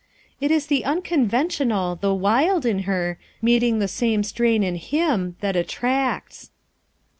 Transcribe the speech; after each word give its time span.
"It 0.39 0.49
is 0.49 0.65
the 0.65 0.83
unconventional, 0.83 1.95
the 1.95 2.11
wild 2.11 2.65
in 2.65 2.79
her, 2.89 3.19
meet 3.39 3.61
ing 3.61 3.77
the 3.77 3.87
same 3.87 4.23
strain 4.23 4.63
in 4.63 4.73
him, 4.73 5.35
that 5.41 5.55
attracts." 5.55 6.49